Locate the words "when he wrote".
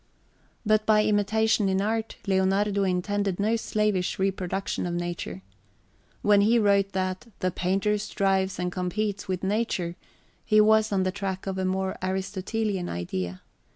6.23-6.93